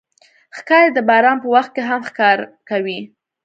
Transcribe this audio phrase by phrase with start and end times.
[0.57, 2.37] ښکاري د باران په وخت کې هم ښکار
[2.69, 2.99] کوي.